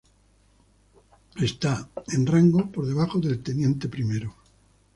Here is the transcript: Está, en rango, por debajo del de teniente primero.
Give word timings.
Está, 1.47 1.73
en 2.15 2.25
rango, 2.25 2.61
por 2.71 2.87
debajo 2.87 3.19
del 3.19 3.37
de 3.37 3.43
teniente 3.43 3.87
primero. 3.87 4.35